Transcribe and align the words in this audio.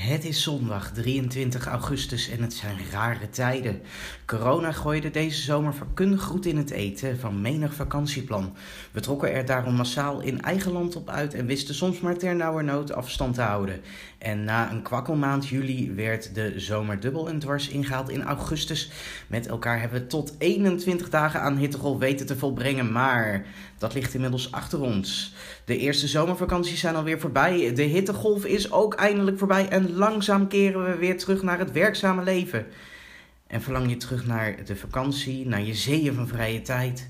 Het 0.00 0.24
is 0.24 0.42
zondag 0.42 0.92
23 0.92 1.66
augustus 1.66 2.30
en 2.30 2.42
het 2.42 2.54
zijn 2.54 2.76
rare 2.90 3.30
tijden. 3.30 3.82
Corona 4.26 4.72
gooide 4.72 5.10
deze 5.10 5.42
zomer 5.42 5.74
vakkundig 5.74 6.22
goed 6.22 6.46
in 6.46 6.56
het 6.56 6.70
eten 6.70 7.18
van 7.18 7.40
menig 7.40 7.74
vakantieplan. 7.74 8.56
We 8.90 9.00
trokken 9.00 9.32
er 9.32 9.44
daarom 9.44 9.74
massaal 9.74 10.20
in 10.20 10.42
eigen 10.42 10.72
land 10.72 10.96
op 10.96 11.08
uit 11.08 11.34
en 11.34 11.46
wisten 11.46 11.74
soms 11.74 12.00
maar 12.00 12.16
ter 12.16 12.64
nood 12.64 12.92
afstand 12.92 13.34
te 13.34 13.40
houden. 13.40 13.80
En 14.18 14.44
na 14.44 14.70
een 14.70 14.82
kwakkelmaand 14.82 15.48
juli 15.48 15.92
werd 15.94 16.34
de 16.34 16.52
zomer 16.56 17.00
dubbel 17.00 17.28
en 17.28 17.38
dwars 17.38 17.68
ingehaald 17.68 18.10
in 18.10 18.22
augustus. 18.22 18.90
Met 19.26 19.46
elkaar 19.46 19.80
hebben 19.80 20.00
we 20.00 20.06
tot 20.06 20.34
21 20.38 21.10
dagen 21.10 21.40
aan 21.40 21.56
hittegolf 21.56 21.98
weten 21.98 22.26
te 22.26 22.36
volbrengen, 22.36 22.92
maar 22.92 23.46
dat 23.78 23.94
ligt 23.94 24.14
inmiddels 24.14 24.52
achter 24.52 24.80
ons. 24.80 25.34
De 25.64 25.76
eerste 25.76 26.08
zomervakanties 26.08 26.80
zijn 26.80 26.96
alweer 26.96 27.20
voorbij. 27.20 27.74
De 27.74 27.82
hittegolf 27.82 28.44
is 28.44 28.72
ook 28.72 28.94
eindelijk 28.94 29.38
voorbij 29.38 29.68
en 29.68 29.89
langzaam 29.92 30.48
keren 30.48 30.84
we 30.84 30.96
weer 30.96 31.18
terug 31.18 31.42
naar 31.42 31.58
het 31.58 31.72
werkzame 31.72 32.22
leven. 32.22 32.66
En 33.46 33.62
verlang 33.62 33.88
je 33.88 33.96
terug 33.96 34.26
naar 34.26 34.64
de 34.64 34.76
vakantie, 34.76 35.46
naar 35.46 35.62
je 35.62 35.74
zeeën 35.74 36.14
van 36.14 36.28
vrije 36.28 36.62
tijd? 36.62 37.08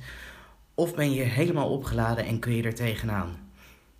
Of 0.75 0.95
ben 0.95 1.13
je 1.13 1.23
helemaal 1.23 1.69
opgeladen 1.69 2.27
en 2.27 2.39
kun 2.39 2.57
je 2.57 2.63
er 2.63 2.75
tegenaan? 2.75 3.49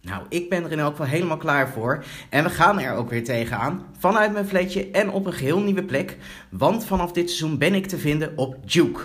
Nou, 0.03 0.23
ik 0.29 0.49
ben 0.49 0.65
er 0.65 0.73
in 0.73 0.79
elk 0.79 0.91
geval 0.91 1.07
helemaal 1.07 1.37
klaar 1.37 1.69
voor. 1.69 2.05
En 2.29 2.45
we 2.45 2.51
gaan 2.51 2.81
er 2.81 2.95
ook 2.95 3.11
weer 3.11 3.25
tegenaan. 3.25 3.87
Vanuit 3.99 4.33
mijn 4.33 4.47
fletje 4.47 4.91
en 4.91 5.11
op 5.11 5.27
een 5.27 5.33
geheel 5.33 5.61
nieuwe 5.61 5.85
plek. 5.85 6.17
Want 6.49 6.85
vanaf 6.85 7.13
dit 7.13 7.31
seizoen 7.31 7.59
ben 7.59 7.75
ik 7.75 7.87
te 7.87 7.99
vinden 7.99 8.33
op 8.37 8.73
Duke. 8.73 9.01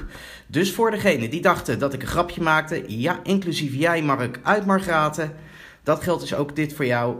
Dus 0.47 0.73
voor 0.73 0.91
degenen 0.91 1.29
die 1.29 1.41
dachten 1.41 1.79
dat 1.79 1.93
ik 1.93 2.01
een 2.01 2.07
grapje 2.07 2.41
maakte. 2.41 2.83
Ja, 2.87 3.19
inclusief 3.23 3.73
jij 3.73 4.01
Mark 4.01 4.39
uit 4.43 4.65
Margraten. 4.65 5.35
Dat 5.83 6.03
geldt 6.03 6.21
dus 6.21 6.33
ook 6.33 6.55
dit 6.55 6.73
voor 6.73 6.85
jou. 6.85 7.15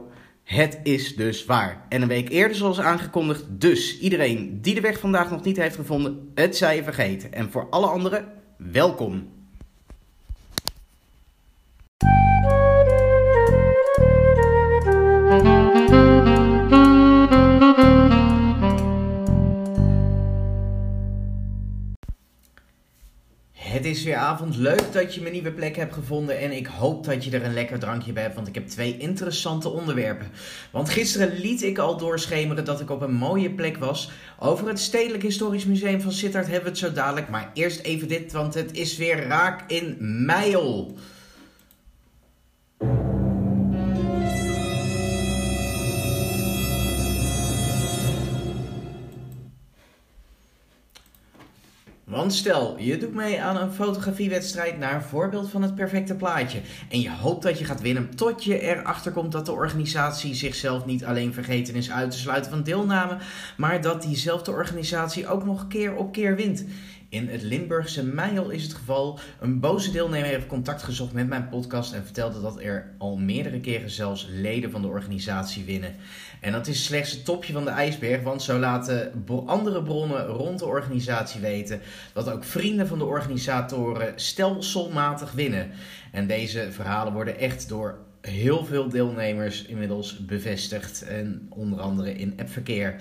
Het 0.46 0.80
is 0.84 1.16
dus 1.16 1.46
waar. 1.46 1.86
En 1.90 2.02
een 2.02 2.08
week 2.08 2.30
eerder 2.30 2.58
zoals 2.58 2.80
aangekondigd. 2.80 3.46
Dus 3.50 4.00
iedereen 4.00 4.62
die 4.62 4.76
de 4.76 4.82
weg 4.82 5.00
vandaag 5.00 5.32
nog 5.32 5.44
niet 5.44 5.58
heeft 5.58 5.76
gevonden. 5.76 6.32
Het 6.34 6.58
zij 6.58 6.76
je 6.76 6.84
vergeten. 6.84 7.34
En 7.34 7.52
voor 7.52 7.70
alle 7.70 7.88
anderen, 7.88 8.26
welkom. 8.58 9.35
Het 23.86 23.96
is 23.96 24.04
weer 24.04 24.16
avond. 24.16 24.56
Leuk 24.56 24.94
dat 24.94 25.16
je 25.16 25.22
mijn 25.22 25.34
nieuwe 25.34 25.52
plek 25.52 25.76
hebt 25.76 25.94
gevonden. 25.94 26.40
En 26.40 26.52
ik 26.52 26.68
hoop 26.68 27.06
dat 27.06 27.24
je 27.24 27.32
er 27.32 27.46
een 27.46 27.54
lekker 27.54 27.80
drankje 27.80 28.14
bij 28.14 28.24
hebt. 28.24 28.36
Want 28.36 28.48
ik 28.48 28.56
heb 28.56 28.68
twee 28.68 28.98
interessante 28.98 29.70
onderwerpen. 29.70 30.28
Want 30.72 30.90
gisteren 30.90 31.40
liet 31.40 31.64
ik 31.64 31.78
al 31.78 31.98
doorschemeren 31.98 32.66
dat 32.66 32.80
ik 32.80 32.90
op 32.90 33.02
een 33.02 33.14
mooie 33.14 33.52
plek 33.52 33.78
was. 33.78 34.12
Over 34.40 34.68
het 34.68 34.80
Stedelijk 34.80 35.24
Historisch 35.24 35.66
Museum 35.66 36.02
van 36.02 36.12
Sittard 36.12 36.46
hebben 36.46 36.64
we 36.64 36.70
het 36.70 36.78
zo 36.78 36.92
dadelijk. 36.92 37.30
Maar 37.30 37.52
eerst 37.54 37.80
even 37.80 38.08
dit, 38.08 38.32
want 38.32 38.54
het 38.54 38.74
is 38.74 38.98
weer 38.98 39.28
raak 39.28 39.72
in 39.72 39.98
Meijel. 40.00 40.98
Want 52.16 52.34
stel, 52.34 52.76
je 52.80 52.98
doet 52.98 53.14
mee 53.14 53.42
aan 53.42 53.58
een 53.58 53.72
fotografiewedstrijd 53.72 54.78
naar 54.78 55.04
voorbeeld 55.04 55.50
van 55.50 55.62
het 55.62 55.76
perfecte 55.76 56.16
plaatje. 56.16 56.60
En 56.90 57.02
je 57.02 57.12
hoopt 57.12 57.44
dat 57.44 57.60
je 57.60 57.66
gaat 57.66 57.82
winnen 57.82 58.16
tot 58.16 58.44
je 58.44 58.60
erachter 58.60 59.12
komt 59.12 59.32
dat 59.32 59.46
de 59.46 59.52
organisatie 59.52 60.34
zichzelf 60.34 60.86
niet 60.86 61.06
alleen 61.06 61.34
vergeten 61.34 61.76
is 61.76 61.92
uit 61.92 62.12
te 62.12 62.18
sluiten 62.18 62.52
van 62.52 62.64
deelname, 62.64 63.18
maar 63.58 63.82
dat 63.82 64.02
diezelfde 64.02 64.52
organisatie 64.52 65.28
ook 65.28 65.46
nog 65.46 65.68
keer 65.68 65.96
op 65.96 66.12
keer 66.12 66.36
wint. 66.36 66.66
In 67.16 67.28
het 67.28 67.42
Limburgse 67.42 68.06
Meijel 68.06 68.50
is 68.50 68.64
het 68.64 68.74
geval. 68.74 69.20
Een 69.40 69.60
boze 69.60 69.92
deelnemer 69.92 70.28
heeft 70.28 70.48
contact 70.48 70.84
gezocht 70.84 71.14
met 71.14 71.28
mijn 71.28 71.50
podcast 71.50 71.94
en 71.94 72.04
vertelde 72.04 72.42
dat 72.42 72.60
er 72.60 72.94
al 72.98 73.18
meerdere 73.18 73.60
keren 73.60 73.90
zelfs 73.90 74.28
leden 74.30 74.72
van 74.72 74.82
de 74.82 74.88
organisatie 74.88 75.64
winnen. 75.64 75.96
En 76.42 76.52
dat 76.52 76.68
is 76.68 76.86
slechts 76.86 77.12
het 77.12 77.26
topje 77.26 77.54
van 77.54 77.64
de 77.64 77.70
ijsberg, 77.70 78.22
want 78.22 78.42
zo 78.44 78.60
laten 78.60 79.26
andere 79.46 79.84
bronnen 79.84 80.26
rond 80.26 80.60
de 80.60 80.66
organisatie 80.66 81.42
weten 81.42 81.82
dat 82.14 82.32
ook 82.32 82.44
vrienden 82.44 82.88
van 82.88 82.98
de 82.98 83.06
organisatoren 83.06 84.14
stelselmatig 84.16 85.32
winnen. 85.32 85.72
En 86.12 86.28
deze 86.28 86.68
verhalen 86.72 87.14
worden 87.14 87.40
echt 87.40 87.70
door 87.70 87.98
heel 88.22 88.66
veel 88.66 88.90
deelnemers 88.90 89.66
inmiddels 89.66 90.26
bevestigd. 90.26 91.02
En 91.02 91.48
onder 91.50 91.80
andere 91.80 92.14
in 92.14 92.34
appverkeer. 92.40 92.96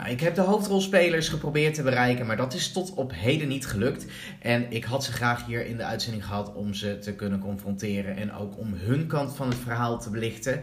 Nou, 0.00 0.12
ik 0.12 0.20
heb 0.20 0.34
de 0.34 0.40
hoofdrolspelers 0.40 1.28
geprobeerd 1.28 1.74
te 1.74 1.82
bereiken, 1.82 2.26
maar 2.26 2.36
dat 2.36 2.54
is 2.54 2.72
tot 2.72 2.94
op 2.94 3.12
heden 3.14 3.48
niet 3.48 3.66
gelukt. 3.66 4.06
En 4.38 4.72
ik 4.72 4.84
had 4.84 5.04
ze 5.04 5.12
graag 5.12 5.46
hier 5.46 5.66
in 5.66 5.76
de 5.76 5.84
uitzending 5.84 6.24
gehad 6.24 6.54
om 6.54 6.74
ze 6.74 6.98
te 6.98 7.14
kunnen 7.14 7.38
confronteren 7.38 8.16
en 8.16 8.32
ook 8.32 8.58
om 8.58 8.74
hun 8.74 9.06
kant 9.06 9.34
van 9.34 9.48
het 9.48 9.58
verhaal 9.58 10.00
te 10.00 10.10
belichten. 10.10 10.62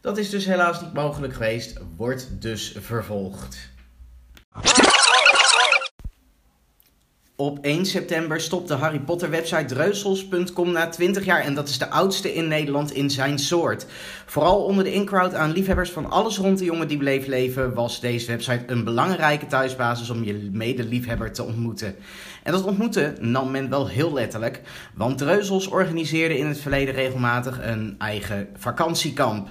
Dat 0.00 0.18
is 0.18 0.30
dus 0.30 0.44
helaas 0.44 0.80
niet 0.80 0.92
mogelijk 0.92 1.32
geweest, 1.32 1.80
wordt 1.96 2.40
dus 2.40 2.74
vervolgd. 2.80 3.70
Op 7.40 7.58
1 7.60 7.86
september 7.86 8.40
stopt 8.40 8.68
de 8.68 8.74
Harry 8.74 9.00
Potter 9.00 9.30
website 9.30 9.64
dreusels.com 9.64 10.72
na 10.72 10.88
20 10.88 11.24
jaar 11.24 11.40
en 11.40 11.54
dat 11.54 11.68
is 11.68 11.78
de 11.78 11.90
oudste 11.90 12.34
in 12.34 12.48
Nederland 12.48 12.92
in 12.92 13.10
zijn 13.10 13.38
soort. 13.38 13.86
Vooral 14.26 14.64
onder 14.64 14.84
de 14.84 14.92
in-crowd 14.92 15.34
aan 15.34 15.52
liefhebbers 15.52 15.90
van 15.90 16.10
alles 16.10 16.38
rond 16.38 16.58
de 16.58 16.64
jongen 16.64 16.88
die 16.88 16.98
bleef 16.98 17.26
leven 17.26 17.74
was 17.74 18.00
deze 18.00 18.26
website 18.26 18.62
een 18.66 18.84
belangrijke 18.84 19.46
thuisbasis 19.46 20.10
om 20.10 20.24
je 20.24 20.48
medeliefhebber 20.52 21.32
te 21.32 21.44
ontmoeten. 21.44 21.94
En 22.42 22.52
dat 22.52 22.64
ontmoeten 22.64 23.16
nam 23.20 23.50
men 23.50 23.68
wel 23.68 23.88
heel 23.88 24.12
letterlijk, 24.12 24.60
want 24.94 25.18
Dreuzels 25.18 25.66
organiseerde 25.66 26.38
in 26.38 26.46
het 26.46 26.60
verleden 26.60 26.94
regelmatig 26.94 27.60
een 27.62 27.94
eigen 27.98 28.48
vakantiekamp. 28.56 29.48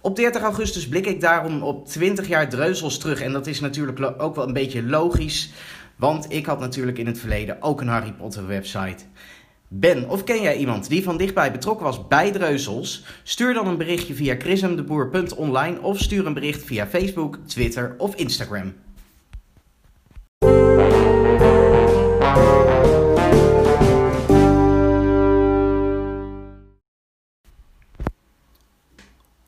Op 0.00 0.16
30 0.16 0.42
augustus 0.42 0.88
blik 0.88 1.06
ik 1.06 1.20
daarom 1.20 1.62
op 1.62 1.86
20 1.86 2.28
jaar 2.28 2.48
Dreuzels 2.48 2.98
terug 2.98 3.20
en 3.20 3.32
dat 3.32 3.46
is 3.46 3.60
natuurlijk 3.60 4.14
ook 4.18 4.34
wel 4.34 4.46
een 4.46 4.52
beetje 4.52 4.82
logisch. 4.82 5.50
Want 6.00 6.32
ik 6.32 6.46
had 6.46 6.60
natuurlijk 6.60 6.98
in 6.98 7.06
het 7.06 7.18
verleden 7.18 7.62
ook 7.62 7.80
een 7.80 7.88
Harry 7.88 8.12
Potter 8.12 8.46
website. 8.46 9.04
Ben 9.68 10.08
of 10.08 10.24
ken 10.24 10.42
jij 10.42 10.56
iemand 10.56 10.88
die 10.88 11.02
van 11.02 11.16
dichtbij 11.16 11.52
betrokken 11.52 11.84
was 11.84 12.06
bij 12.08 12.32
Dreuzels? 12.32 13.04
Stuur 13.22 13.54
dan 13.54 13.66
een 13.66 13.76
berichtje 13.76 14.14
via 14.14 14.34
chrismdeboer.online 14.38 15.80
of 15.80 15.98
stuur 15.98 16.26
een 16.26 16.34
bericht 16.34 16.64
via 16.64 16.86
Facebook, 16.86 17.38
Twitter 17.46 17.94
of 17.98 18.14
Instagram. 18.14 18.74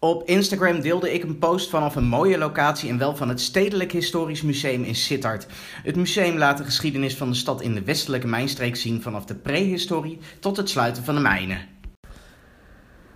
Op 0.04 0.28
Instagram 0.28 0.80
deelde 0.80 1.12
ik 1.12 1.22
een 1.22 1.38
post 1.38 1.70
vanaf 1.70 1.96
een 1.96 2.04
mooie 2.04 2.38
locatie 2.38 2.90
en 2.90 2.98
wel 2.98 3.16
van 3.16 3.28
het 3.28 3.40
Stedelijk 3.40 3.92
Historisch 3.92 4.42
Museum 4.42 4.82
in 4.82 4.94
Sittard. 4.94 5.46
Het 5.82 5.96
museum 5.96 6.38
laat 6.38 6.58
de 6.58 6.64
geschiedenis 6.64 7.16
van 7.16 7.28
de 7.28 7.36
stad 7.36 7.60
in 7.60 7.74
de 7.74 7.82
westelijke 7.82 8.26
mijnstreek 8.26 8.76
zien 8.76 9.02
vanaf 9.02 9.24
de 9.24 9.34
prehistorie 9.34 10.18
tot 10.40 10.56
het 10.56 10.70
sluiten 10.70 11.04
van 11.04 11.14
de 11.14 11.20
mijnen. 11.20 11.68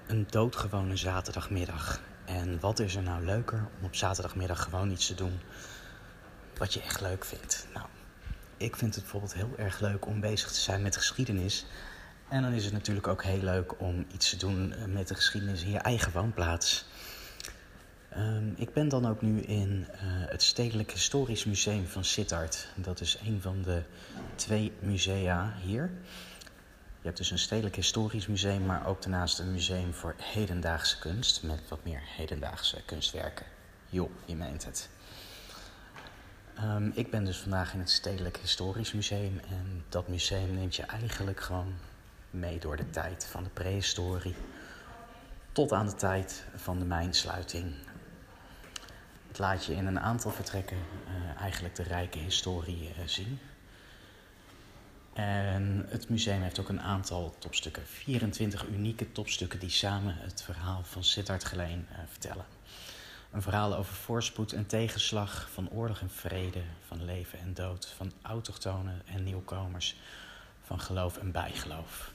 Een 0.07 0.27
doodgewone 0.31 0.97
zaterdagmiddag. 0.97 2.01
En 2.25 2.61
wat 2.61 2.79
is 2.79 2.97
er 2.97 3.03
nou 3.03 3.25
leuker 3.25 3.69
om 3.79 3.87
op 3.87 3.95
zaterdagmiddag 3.95 4.63
gewoon 4.63 4.91
iets 4.91 5.07
te 5.07 5.15
doen 5.15 5.41
wat 6.59 6.75
je 6.75 6.81
echt 6.81 7.01
leuk 7.01 7.25
vindt? 7.25 7.67
Nou, 7.75 7.87
ik 8.57 8.77
vind 8.77 8.95
het 8.95 9.03
bijvoorbeeld 9.03 9.35
heel 9.35 9.55
erg 9.57 9.81
leuk 9.81 10.07
om 10.07 10.21
bezig 10.21 10.53
te 10.53 10.61
zijn 10.61 10.83
met 10.83 10.97
geschiedenis. 10.97 11.67
En 12.29 12.43
dan 12.43 12.53
is 12.53 12.65
het 12.65 12.73
natuurlijk 12.73 13.07
ook 13.07 13.23
heel 13.23 13.43
leuk 13.43 13.81
om 13.81 14.07
iets 14.13 14.31
te 14.31 14.37
doen 14.37 14.73
eh, 14.73 14.85
met 14.85 15.09
de 15.09 15.15
geschiedenis 15.15 15.63
in 15.63 15.71
je 15.71 15.79
eigen 15.79 16.13
woonplaats. 16.13 16.87
Um, 18.17 18.55
ik 18.57 18.73
ben 18.73 18.89
dan 18.89 19.07
ook 19.07 19.23
nu 19.23 19.41
in 19.41 19.87
uh, 19.95 19.99
het 20.03 20.43
Stedelijk 20.43 20.93
Historisch 20.93 21.45
Museum 21.45 21.87
van 21.87 22.05
Sittard. 22.05 22.69
Dat 22.75 23.01
is 23.01 23.19
een 23.25 23.41
van 23.41 23.63
de 23.63 23.83
twee 24.35 24.73
musea 24.79 25.55
hier. 25.63 25.91
Je 27.01 27.13
hebt 27.13 27.17
dus 27.17 27.31
een 27.31 27.39
Stedelijk 27.39 27.77
Historisch 27.77 28.27
Museum, 28.27 28.67
maar 28.67 28.87
ook 28.87 29.03
daarnaast 29.03 29.39
een 29.39 29.53
museum 29.53 29.95
voor 29.95 30.15
hedendaagse 30.19 30.99
kunst. 30.99 31.43
Met 31.43 31.61
wat 31.69 31.85
meer 31.85 32.01
hedendaagse 32.05 32.83
kunstwerken. 32.85 33.47
Jo, 33.89 34.11
je 34.25 34.37
meent 34.37 34.65
het. 34.65 34.89
Um, 36.61 36.93
ik 36.95 37.11
ben 37.11 37.25
dus 37.25 37.39
vandaag 37.39 37.73
in 37.73 37.79
het 37.79 37.91
Stedelijk 37.91 38.37
Historisch 38.37 38.93
Museum. 38.93 39.41
En 39.49 39.85
dat 39.89 40.09
museum 40.09 40.55
neemt 40.55 40.77
je 40.77 40.83
eigenlijk 40.83 41.41
gewoon 41.41 41.75
mee 42.37 42.59
door 42.59 42.77
de 42.77 42.91
tijd 42.91 43.27
van 43.31 43.43
de 43.43 43.51
prehistorie 43.51 44.35
tot 45.53 45.73
aan 45.73 45.87
de 45.87 45.95
tijd 45.95 46.45
van 46.57 46.79
de 46.79 46.85
mijnsluiting. 46.85 47.75
Het 49.29 49.39
laat 49.39 49.65
je 49.65 49.75
in 49.75 49.87
een 49.87 50.01
aantal 50.01 50.31
vertrekken 50.31 50.77
uh, 50.77 51.41
eigenlijk 51.41 51.75
de 51.75 51.83
rijke 51.83 52.19
historie 52.19 52.89
uh, 52.89 53.07
zien. 53.07 53.39
En 55.13 55.87
het 55.89 56.09
museum 56.09 56.43
heeft 56.43 56.59
ook 56.59 56.69
een 56.69 56.81
aantal 56.81 57.35
topstukken, 57.39 57.87
24 57.87 58.67
unieke 58.67 59.13
topstukken 59.13 59.59
die 59.59 59.71
samen 59.71 60.17
het 60.19 60.43
verhaal 60.43 60.83
van 60.85 61.05
Sittard 61.05 61.45
Geleen 61.45 61.87
uh, 61.93 61.99
vertellen. 62.09 62.45
Een 63.31 63.43
verhaal 63.43 63.77
over 63.77 63.95
voorspoed 63.95 64.53
en 64.53 64.67
tegenslag, 64.67 65.51
van 65.53 65.71
oorlog 65.71 66.01
en 66.01 66.11
vrede, 66.11 66.63
van 66.87 67.05
leven 67.05 67.39
en 67.39 67.55
dood, 67.55 67.87
van 67.97 68.13
autochtonen 68.23 69.03
en 69.05 69.25
nieuwkomers, 69.25 69.97
van 70.63 70.81
geloof 70.81 71.17
en 71.17 71.33
bijgeloof. 71.33 72.15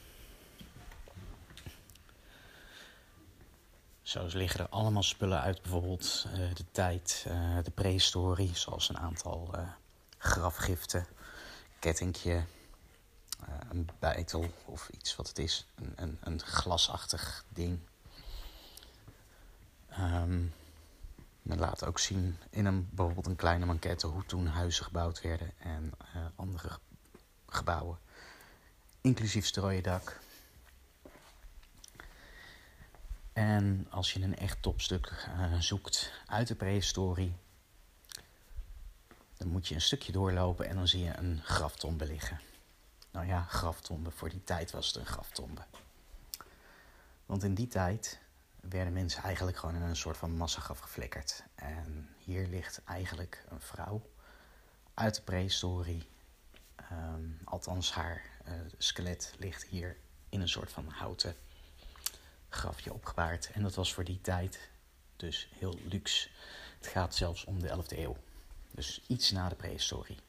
Zo 4.12 4.28
liggen 4.31 4.60
er 4.60 4.69
allemaal 4.69 5.04
spullen 5.04 5.42
uit, 5.42 5.62
bijvoorbeeld 5.62 6.25
uh, 6.28 6.54
de 6.54 6.66
tijd, 6.72 7.25
uh, 7.28 7.58
de 7.63 7.72
prehistorie, 7.72 8.56
zoals 8.56 8.90
een 8.90 8.98
aantal 8.98 9.50
uh, 9.56 9.68
grafgiften, 10.18 11.08
kettingje, 11.80 12.44
een 13.69 13.90
bijtel 14.00 14.46
of 14.66 14.90
iets 14.90 15.16
wat 15.16 15.28
het 15.28 15.38
is, 15.38 15.66
een, 15.75 15.94
een, 15.96 16.18
een 16.22 16.42
glasachtig 16.42 17.46
ding. 17.50 17.80
Um, 20.00 20.54
men 21.42 21.60
laat 21.60 21.86
ook 21.86 22.00
zien 22.00 22.38
in 22.50 22.66
een, 22.66 22.90
bijvoorbeeld 22.92 23.25
een 23.25 23.36
kleine 23.36 23.66
manquette 23.66 24.07
hoe 24.07 24.25
toen 24.25 24.48
huizen 24.48 24.86
gebouwd 24.86 25.22
werden 25.22 25.52
en 25.57 25.92
andere 26.36 26.80
gebouwen, 27.48 28.00
inclusief 29.02 29.46
strooien 29.46 29.84
En 33.33 33.88
als 33.89 34.13
je 34.13 34.22
een 34.22 34.38
echt 34.38 34.62
topstuk 34.62 35.28
uh, 35.30 35.60
zoekt 35.60 36.12
uit 36.25 36.48
de 36.48 36.56
prehistorie, 36.56 37.36
dan 39.38 39.48
moet 39.48 39.68
je 39.68 39.75
een 39.75 39.81
stukje 39.81 40.12
doorlopen 40.12 40.68
en 40.68 40.75
dan 40.75 40.88
zie 40.88 41.04
je 41.04 41.18
een 41.18 41.42
graftombe 41.44 42.06
liggen. 42.06 42.39
Nou 43.12 43.25
ja, 43.28 43.42
graftombe. 43.44 44.12
Voor 44.12 44.30
die 44.30 44.44
tijd 44.44 44.72
was 44.72 44.88
het 44.88 44.95
een 44.95 45.06
graftombe. 45.06 45.62
Want 47.25 47.44
in 47.44 47.54
die 47.54 47.68
tijd 47.68 48.19
werden 48.60 48.94
mensen 48.94 49.24
eigenlijk 49.24 49.57
gewoon 49.57 49.75
in 49.75 49.81
een 49.81 49.95
soort 49.95 50.18
van 50.18 50.31
massagraf 50.31 50.80
geflikkerd. 50.80 51.44
En 51.56 52.10
hier 52.18 52.48
ligt 52.48 52.81
eigenlijk 52.86 53.45
een 53.50 53.62
vrouw 53.62 54.10
uit 54.94 55.16
de 55.16 55.22
prehistorie. 55.22 56.10
Um, 56.92 57.39
althans, 57.44 57.94
haar 57.94 58.22
uh, 58.48 58.54
skelet 58.78 59.33
ligt 59.38 59.63
hier 59.63 59.98
in 60.30 60.42
een 60.42 60.50
soort 60.50 60.72
van 60.72 60.89
houten 60.89 61.36
grafje 62.51 62.94
opgebaard. 62.94 63.51
En 63.51 63.62
dat 63.62 63.75
was 63.75 63.94
voor 63.94 64.03
die 64.03 64.21
tijd 64.21 64.69
dus 65.15 65.50
heel 65.59 65.80
luxe. 65.83 66.30
Het 66.77 66.88
gaat 66.88 67.15
zelfs 67.15 67.44
om 67.44 67.59
de 67.59 67.68
11e 67.68 67.98
eeuw. 67.98 68.18
Dus 68.71 69.01
iets 69.07 69.31
na 69.31 69.50
de 69.50 69.56
prehistorie. 69.56 70.19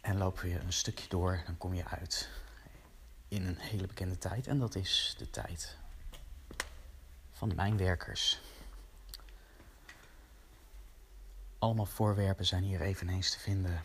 En 0.00 0.18
lopen 0.18 0.42
we 0.42 0.58
een 0.58 0.72
stukje 0.72 1.08
door, 1.08 1.42
dan 1.46 1.58
kom 1.58 1.74
je 1.74 1.84
uit 1.84 2.28
in 3.28 3.46
een 3.46 3.58
hele 3.58 3.86
bekende 3.86 4.18
tijd. 4.18 4.46
En 4.46 4.58
dat 4.58 4.74
is 4.74 5.14
de 5.18 5.30
tijd 5.30 5.76
van 7.32 7.48
de 7.48 7.54
mijnwerkers. 7.54 8.40
Allemaal 11.58 11.86
voorwerpen 11.86 12.46
zijn 12.46 12.62
hier 12.62 12.80
eveneens 12.80 13.30
te 13.30 13.38
vinden, 13.38 13.82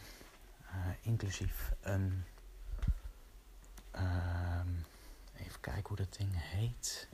uh, 0.65 0.75
inclusief 1.01 1.71
een 1.81 2.25
Uh, 3.95 4.61
even 5.35 5.59
kijken 5.59 5.87
hoe 5.87 5.97
dat 5.97 6.13
ding 6.17 6.31
heet. 6.33 7.07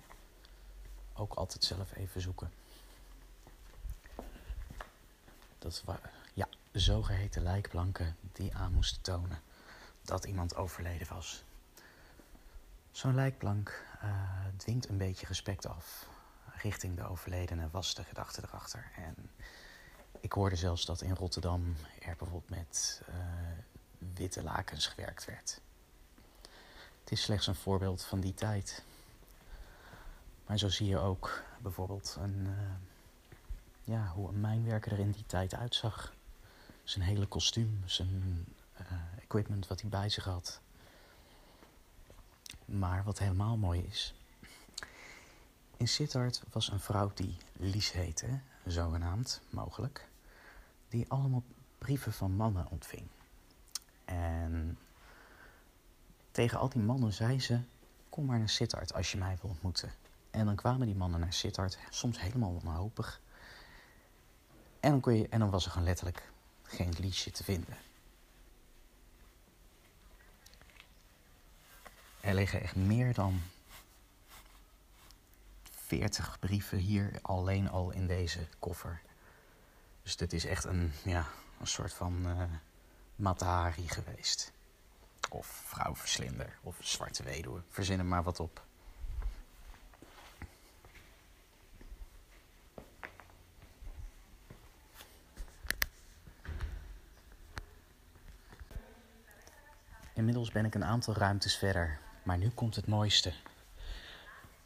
Ook 1.14 1.34
altijd 1.34 1.64
zelf 1.64 1.96
even 1.96 2.22
zoeken. 2.22 2.52
Dat 5.60 5.82
waren 5.86 6.10
ja, 6.34 6.48
zogeheten 6.72 7.44
lijkplanken 7.44 8.16
die 8.32 8.56
aan 8.56 8.74
moesten 8.74 9.02
tonen 9.02 9.42
dat 10.02 10.26
iemand 10.26 10.56
overleden 10.56 11.08
was. 11.08 11.44
Zo'n 12.92 13.16
lijkplank 13.16 13.86
uh, 14.04 14.12
dwingt 14.58 14.90
een 14.90 14.98
beetje 14.98 15.26
respect 15.26 15.66
af 15.66 16.08
richting 16.62 16.96
de 16.96 17.04
overledene, 17.04 17.70
was 17.72 17.96
de 17.96 18.04
gedachte 18.04 18.42
erachter. 18.44 18.92
En 18.96 19.30
ik 20.20 20.32
hoorde 20.32 20.56
zelfs 20.56 20.86
dat 20.86 21.02
in 21.02 21.16
Rotterdam 21.16 21.76
er 22.00 22.16
bijvoorbeeld 22.16 22.50
met 22.50 23.02
uh, 23.10 23.16
witte 24.14 24.44
lakens 24.44 24.88
gewerkt 24.88 25.26
werd. 25.26 25.62
Het 27.08 27.18
is 27.18 27.24
slechts 27.24 27.48
een 27.48 27.56
voorbeeld 27.56 28.04
van 28.04 28.20
die 28.20 28.34
tijd. 28.34 28.84
Maar 30.46 30.58
zo 30.58 30.70
zie 30.70 30.88
je 30.88 30.98
ook 30.98 31.44
bijvoorbeeld 31.62 32.18
een, 32.20 32.46
uh, 32.48 32.58
ja, 33.84 34.08
hoe 34.08 34.30
een 34.30 34.42
mijnwerker 34.42 34.92
er 34.92 35.00
in 35.00 35.12
die 35.12 35.26
tijd 35.26 35.56
uitzag. 35.56 36.14
Zijn 36.84 37.06
hele 37.06 37.26
kostuum, 37.26 37.82
zijn 37.86 38.46
uh, 38.82 38.92
equipment 39.22 39.68
wat 39.68 39.82
hij 39.82 39.90
bij 39.90 40.10
zich 40.10 40.24
had. 40.24 40.60
Maar 42.66 43.04
wat 43.04 43.20
helemaal 43.20 43.58
mooi 43.58 43.82
is. 43.82 44.14
In 45.78 45.88
Sittard 45.88 46.44
was 46.52 46.72
een 46.72 46.80
vrouw 46.80 47.12
die 47.14 47.38
Lies 47.54 47.92
heette, 47.92 48.40
zogenaamd, 48.66 49.42
mogelijk. 49.50 50.08
Die 50.90 51.06
allemaal 51.08 51.44
brieven 51.78 52.14
van 52.14 52.32
mannen 52.32 52.68
ontving. 52.70 53.08
En 54.06 54.78
tegen 56.38 56.60
al 56.60 56.70
die 56.70 56.82
mannen 56.82 57.14
zei 57.14 57.40
ze: 57.40 57.60
Kom 58.10 58.26
maar 58.26 58.38
naar 58.38 58.50
Sittard 58.50 58.94
als 58.94 59.12
je 59.12 59.18
mij 59.18 59.38
wil 59.42 59.50
ontmoeten. 59.50 59.94
En 60.32 60.46
dan 60.46 60.56
kwamen 60.56 60.88
die 60.88 60.96
mannen 60.96 61.20
naar 61.20 61.34
Sittard, 61.34 61.78
soms 61.90 62.20
helemaal 62.22 62.60
wanhopig. 62.64 63.22
En 64.80 65.00
dan, 65.00 65.16
je, 65.16 65.28
en 65.30 65.40
dan 65.40 65.50
was 65.50 65.66
er 65.66 65.72
gewoon 65.72 65.88
letterlijk 65.88 66.32
geen 66.64 66.94
liedje 67.00 67.32
te 67.32 67.44
vinden. 67.44 67.78
Er 72.20 72.34
liggen 72.34 72.62
echt 72.62 72.76
meer 72.76 73.14
dan 73.14 73.42
40 75.72 76.40
brieven 76.40 76.78
hier 76.78 77.20
alleen 77.22 77.70
al 77.70 77.92
in 77.92 78.08
deze 78.08 78.48
koffer. 78.60 79.02
Dus 80.04 80.16
dit 80.16 80.34
is 80.34 80.46
echt 80.46 80.64
een, 80.64 80.92
ja, 81.04 81.28
een 81.60 81.68
soort 81.68 81.94
van 81.94 82.28
uh, 82.28 82.44
Matahari 83.16 83.88
geweest. 83.90 84.56
Of 85.30 85.46
vrouwverslinder. 85.46 86.58
Of 86.64 86.76
zwarte 86.80 87.24
weduwe. 87.24 87.62
Verzin 87.70 88.00
er 88.00 88.06
maar 88.06 88.24
wat 88.24 88.40
op. 88.40 88.66
Inmiddels 100.14 100.52
ben 100.52 100.66
ik 100.66 100.76
een 100.76 100.86
aantal 100.86 101.14
ruimtes 101.14 101.58
verder. 101.58 102.00
Maar 102.24 102.38
nu 102.38 102.50
komt 102.50 102.76
het 102.76 102.88
mooiste. 102.88 103.34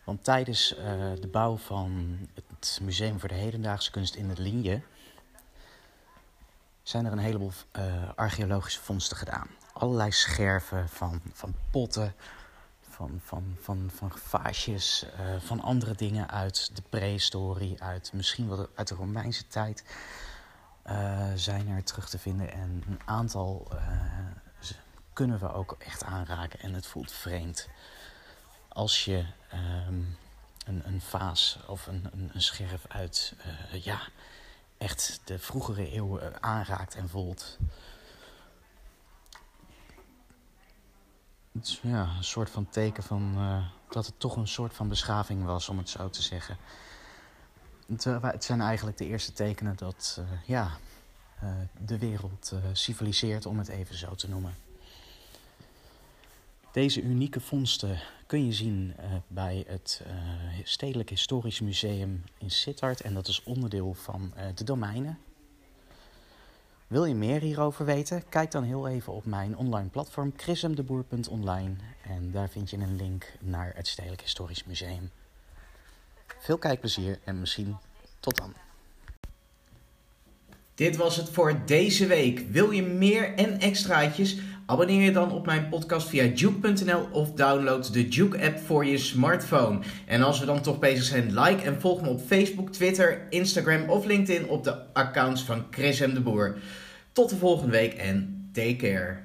Want 0.03 0.23
tijdens 0.23 0.77
uh, 0.77 0.83
de 1.19 1.29
bouw 1.31 1.57
van 1.57 2.19
het 2.33 2.79
Museum 2.81 3.19
voor 3.19 3.29
de 3.29 3.36
Hedendaagse 3.36 3.91
Kunst 3.91 4.15
in 4.15 4.29
het 4.29 4.38
Linie 4.38 4.83
zijn 6.83 7.05
er 7.05 7.12
een 7.12 7.17
heleboel 7.17 7.51
uh, 7.77 8.09
archeologische 8.15 8.81
vondsten 8.81 9.17
gedaan 9.17 9.47
allerlei 9.81 10.11
scherven 10.11 10.89
van, 10.89 11.21
van 11.33 11.55
potten, 11.71 12.15
van, 12.89 13.19
van, 13.23 13.57
van, 13.61 13.89
van 13.95 14.11
vaasjes, 14.11 15.05
uh, 15.19 15.39
van 15.39 15.61
andere 15.61 15.95
dingen 15.95 16.29
uit 16.29 16.75
de 16.75 16.81
prehistorie, 16.89 17.81
uit 17.83 18.13
misschien 18.13 18.50
wel 18.50 18.67
uit 18.75 18.88
de 18.88 18.95
Romeinse 18.95 19.47
tijd. 19.47 19.83
Uh, 20.85 21.27
zijn 21.35 21.67
er 21.67 21.83
terug 21.83 22.09
te 22.09 22.19
vinden 22.19 22.51
en 22.51 22.83
een 22.88 23.00
aantal 23.05 23.67
uh, 23.73 23.79
kunnen 25.13 25.39
we 25.39 25.53
ook 25.53 25.75
echt 25.79 26.03
aanraken 26.03 26.59
en 26.59 26.73
het 26.73 26.85
voelt 26.88 27.11
vreemd. 27.11 27.69
Als 28.67 29.05
je 29.05 29.25
um, 29.88 30.17
een, 30.65 30.81
een 30.85 31.01
vaas 31.01 31.59
of 31.67 31.88
een, 31.88 32.09
een, 32.11 32.29
een 32.33 32.41
scherf 32.41 32.85
uit 32.88 33.33
ja, 33.71 34.00
echt 34.77 35.21
de 35.23 35.39
vroegere 35.39 35.89
eeuwen 35.89 36.43
aanraakt 36.43 36.95
en 36.95 37.09
voelt. 37.09 37.57
Het 37.57 37.69
is 41.29 41.40
ja, 41.81 42.10
een 42.17 42.24
soort 42.24 42.50
van 42.50 42.70
teken 42.70 43.03
van 43.03 43.34
uh, 43.38 43.65
dat 43.89 44.05
het 44.05 44.20
toch 44.20 44.36
een 44.36 44.48
soort 44.48 44.74
van 44.74 44.89
beschaving 44.89 45.46
was, 45.46 45.70
om 45.70 45.77
het 45.77 45.89
zo 45.89 46.10
te 46.10 46.22
zeggen. 46.22 46.58
Het, 47.88 48.03
het 48.22 48.43
zijn 48.43 48.62
eigenlijk 48.62 48.98
de 48.98 49.05
eerste 49.05 49.34
tekenen 49.34 49.75
dat 49.75 50.17
uh, 50.20 50.25
ja, 50.46 50.72
de 51.86 51.98
wereld 51.98 52.53
civiliseert, 52.74 53.46
om 53.46 53.58
het 53.58 53.67
even 53.67 53.96
zo 53.96 54.15
te 54.15 54.29
noemen. 54.29 54.55
Deze 56.72 57.01
unieke 57.01 57.39
vondsten 57.39 58.00
kun 58.25 58.46
je 58.46 58.53
zien 58.53 58.96
bij 59.27 59.63
het 59.67 60.01
Stedelijk 60.63 61.10
Historisch 61.10 61.60
Museum 61.60 62.24
in 62.38 62.51
Sittard. 62.51 63.01
En 63.01 63.13
dat 63.13 63.27
is 63.27 63.43
onderdeel 63.43 63.93
van 63.93 64.34
de 64.55 64.63
domeinen 64.63 65.20
wil 66.91 67.05
je 67.05 67.15
meer 67.15 67.41
hierover 67.41 67.86
weten? 67.86 68.24
Kijk 68.29 68.51
dan 68.51 68.63
heel 68.63 68.88
even 68.88 69.13
op 69.13 69.25
mijn 69.25 69.57
online 69.57 69.89
platform 69.89 70.33
chrismdeboer.online 70.38 71.74
en 72.03 72.31
daar 72.31 72.50
vind 72.50 72.69
je 72.69 72.77
een 72.77 72.95
link 72.95 73.31
naar 73.39 73.71
het 73.75 73.88
Stedelijk 73.88 74.21
Historisch 74.21 74.63
Museum. 74.63 75.10
Veel 76.39 76.57
kijkplezier 76.57 77.19
en 77.24 77.39
misschien 77.39 77.77
tot 78.19 78.38
dan. 78.38 78.53
Dit 80.75 80.95
was 80.95 81.15
het 81.15 81.29
voor 81.29 81.65
deze 81.65 82.07
week. 82.07 82.39
Wil 82.39 82.71
je 82.71 82.83
meer 82.83 83.36
en 83.36 83.60
extraatjes? 83.60 84.38
Abonneer 84.71 85.01
je 85.01 85.11
dan 85.11 85.31
op 85.31 85.45
mijn 85.45 85.69
podcast 85.69 86.09
via 86.09 86.23
Juke.nl 86.23 87.07
of 87.11 87.31
download 87.31 87.93
de 87.93 88.07
Juke-app 88.07 88.59
voor 88.59 88.85
je 88.85 88.97
smartphone. 88.97 89.79
En 90.05 90.21
als 90.21 90.39
we 90.39 90.45
dan 90.45 90.61
toch 90.61 90.79
bezig 90.79 91.03
zijn, 91.03 91.39
like 91.39 91.61
en 91.63 91.81
volg 91.81 92.01
me 92.01 92.09
op 92.09 92.21
Facebook, 92.21 92.69
Twitter, 92.69 93.21
Instagram 93.29 93.89
of 93.89 94.05
LinkedIn 94.05 94.47
op 94.47 94.63
de 94.63 94.93
accounts 94.93 95.43
van 95.43 95.65
Chris 95.71 95.99
M. 95.99 96.13
de 96.13 96.21
Boer. 96.21 96.57
Tot 97.11 97.29
de 97.29 97.35
volgende 97.35 97.71
week 97.71 97.93
en 97.93 98.49
take 98.53 98.75
care. 98.75 99.19